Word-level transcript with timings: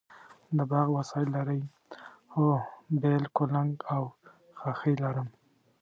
د 0.55 0.59
باغ 0.71 0.87
وسایل 0.97 1.27
لرئ؟ 1.35 1.61
هو، 2.33 2.47
بیل، 3.01 3.23
کلنګ 3.37 3.71
او 3.93 4.03
خاښۍ 4.59 4.93
لرم 5.03 5.27